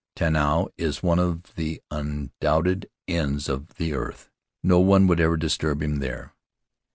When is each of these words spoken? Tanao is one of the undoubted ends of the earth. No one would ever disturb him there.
Tanao 0.15 0.69
is 0.79 1.03
one 1.03 1.19
of 1.19 1.53
the 1.53 1.79
undoubted 1.91 2.89
ends 3.07 3.47
of 3.47 3.75
the 3.75 3.93
earth. 3.93 4.31
No 4.63 4.79
one 4.79 5.05
would 5.05 5.19
ever 5.19 5.37
disturb 5.37 5.83
him 5.83 5.97
there. 5.99 6.33